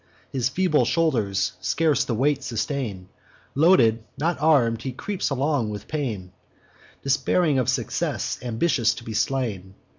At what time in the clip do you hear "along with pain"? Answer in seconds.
5.29-6.31